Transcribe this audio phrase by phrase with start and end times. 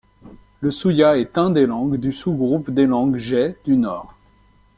[0.61, 4.15] Le suyá est un des langues du sous-groupe des langues jê du Nord.